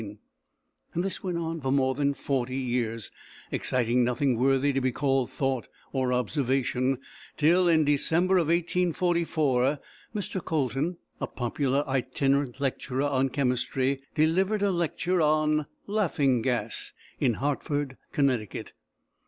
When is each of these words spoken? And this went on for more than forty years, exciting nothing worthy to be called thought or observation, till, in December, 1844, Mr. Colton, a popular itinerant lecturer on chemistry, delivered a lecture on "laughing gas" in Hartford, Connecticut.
And 0.95 1.03
this 1.03 1.23
went 1.23 1.37
on 1.37 1.61
for 1.61 1.71
more 1.71 1.93
than 1.93 2.15
forty 2.15 2.57
years, 2.57 3.11
exciting 3.51 4.03
nothing 4.03 4.35
worthy 4.35 4.73
to 4.73 4.81
be 4.81 4.91
called 4.91 5.29
thought 5.29 5.67
or 5.93 6.11
observation, 6.11 6.97
till, 7.37 7.67
in 7.67 7.85
December, 7.85 8.37
1844, 8.37 9.77
Mr. 10.15 10.43
Colton, 10.43 10.97
a 11.19 11.27
popular 11.27 11.87
itinerant 11.87 12.59
lecturer 12.59 13.03
on 13.03 13.29
chemistry, 13.29 14.01
delivered 14.15 14.63
a 14.63 14.71
lecture 14.71 15.21
on 15.21 15.67
"laughing 15.85 16.41
gas" 16.41 16.93
in 17.19 17.35
Hartford, 17.35 17.95
Connecticut. 18.11 18.73